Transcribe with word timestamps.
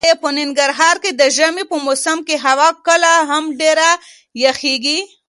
ایا 0.03 0.15
په 0.23 0.29
ننګرهار 0.39 0.95
کې 1.03 1.11
د 1.19 1.23
ژمي 1.37 1.63
په 1.71 1.77
موسم 1.85 2.17
کې 2.27 2.35
هوا 2.45 2.69
کله 2.87 3.11
هم 3.29 3.43
ډېره 3.59 3.89
یخیږي؟ 4.45 4.99